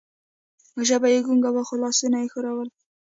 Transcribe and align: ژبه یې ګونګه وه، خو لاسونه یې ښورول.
ژبه 0.87 1.07
یې 1.13 1.19
ګونګه 1.25 1.49
وه، 1.53 1.63
خو 1.67 1.75
لاسونه 1.83 2.17
یې 2.21 2.27
ښورول. 2.33 2.69